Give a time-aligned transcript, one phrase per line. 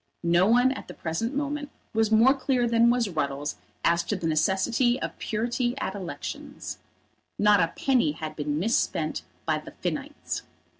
[0.23, 4.25] No one at the present moment was more clear than was Ruddles as to the
[4.25, 6.79] necessity of purity at elections.
[7.37, 10.41] Not a penny had been misspent by the Finnites.